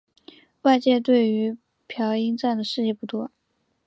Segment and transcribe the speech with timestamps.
[0.63, 1.55] 外界对于
[1.87, 3.29] 朴英赞的事迹不多。